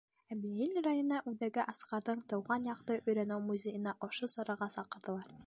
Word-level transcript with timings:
Әбйәлил 0.35 0.79
районы 0.85 1.19
үҙәге 1.31 1.65
Асҡарҙың 1.73 2.25
тыуған 2.33 2.67
яҡты 2.71 2.99
өйрәнеү 3.03 3.39
музейына 3.53 3.95
ошо 4.11 4.33
сараға 4.35 4.73
саҡырҙылар. 4.81 5.33